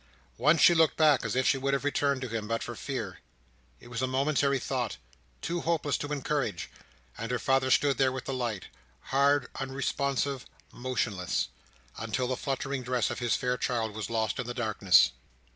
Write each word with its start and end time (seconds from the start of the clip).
Once 0.39 0.59
she 0.61 0.73
looked 0.73 0.97
back 0.97 1.23
as 1.23 1.35
if 1.35 1.45
she 1.45 1.59
would 1.59 1.75
have 1.75 1.83
returned 1.83 2.21
to 2.21 2.27
him, 2.27 2.47
but 2.47 2.63
for 2.63 2.73
fear. 2.73 3.19
It 3.79 3.89
was 3.89 4.01
a 4.01 4.07
momentary 4.07 4.57
thought, 4.57 4.97
too 5.43 5.61
hopeless 5.61 5.95
to 5.99 6.11
encourage; 6.11 6.71
and 7.19 7.29
her 7.29 7.37
father 7.37 7.69
stood 7.69 7.99
there 7.99 8.11
with 8.11 8.25
the 8.25 8.33
light—hard, 8.33 9.49
unresponsive, 9.59 10.47
motionless—until 10.73 12.27
the 12.27 12.35
fluttering 12.35 12.81
dress 12.81 13.11
of 13.11 13.19
his 13.19 13.35
fair 13.35 13.57
child 13.57 13.93
was 13.93 14.09
lost 14.09 14.39
in 14.39 14.47
the 14.47 14.55
darkness. 14.55 15.11